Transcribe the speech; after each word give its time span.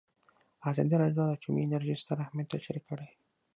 ازادي 0.69 0.95
راډیو 1.01 1.23
د 1.27 1.31
اټومي 1.35 1.61
انرژي 1.63 1.95
ستر 2.01 2.17
اهميت 2.25 2.47
تشریح 2.53 2.83
کړی. 2.89 3.09